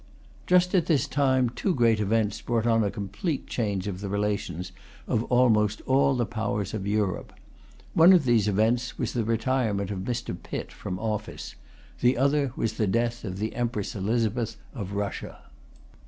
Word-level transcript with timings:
Just 0.47 0.73
at 0.73 0.87
this 0.87 1.07
time 1.07 1.51
two 1.51 1.75
great 1.75 1.99
events 1.99 2.41
brought 2.41 2.65
on 2.65 2.83
a 2.83 2.89
complete 2.89 3.45
change 3.45 3.87
in 3.87 3.97
the 3.97 4.09
relations 4.09 4.71
of 5.05 5.23
almost 5.25 5.79
all 5.81 6.15
the 6.15 6.25
powers 6.25 6.73
of 6.73 6.87
Europe. 6.87 7.31
One 7.93 8.11
of 8.11 8.25
those 8.25 8.47
events 8.47 8.97
was 8.97 9.13
the 9.13 9.23
retirement 9.23 9.91
of 9.91 9.99
Mr. 9.99 10.35
Pitt 10.35 10.71
from 10.71 10.97
office; 10.97 11.53
the 11.99 12.17
other 12.17 12.51
was 12.55 12.77
the 12.77 12.87
death 12.87 13.23
of 13.23 13.37
the 13.37 13.53
Empress 13.53 13.95
Elizabeth 13.95 14.57
of 14.73 14.93
Russia. 14.93 15.37